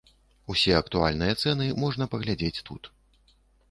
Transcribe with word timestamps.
Усе 0.53 0.73
актуальныя 0.77 1.37
цэны 1.43 1.69
можна 1.85 2.11
паглядзець 2.17 2.63
тут. 2.73 2.95